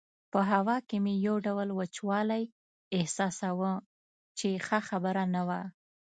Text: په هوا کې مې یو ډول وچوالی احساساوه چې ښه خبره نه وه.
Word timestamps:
په 0.31 0.39
هوا 0.51 0.77
کې 0.87 0.97
مې 1.03 1.13
یو 1.27 1.35
ډول 1.47 1.69
وچوالی 1.79 2.43
احساساوه 2.97 3.73
چې 4.37 4.47
ښه 4.65 4.79
خبره 4.89 5.23
نه 5.35 5.41
وه. 5.47 5.61